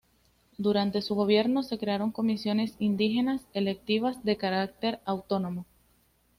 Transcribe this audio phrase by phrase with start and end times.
[0.57, 5.67] Durante su gobierno se crearon comisiones indígenas electivas, de carácter autónomo.